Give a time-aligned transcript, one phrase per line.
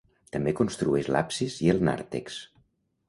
[0.35, 2.39] També construeix l’absis i el nàrtex.